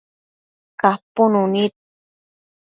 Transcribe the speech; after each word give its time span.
capunu 0.79 1.41
nid 1.53 1.73